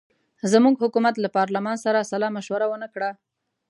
زموږ 0.51 0.75
حکومت 0.83 1.15
له 1.19 1.29
پارلمان 1.37 1.77
سره 1.85 2.07
سلامشوره 2.11 2.65
ونه 2.69 2.87
کړه. 2.93 3.09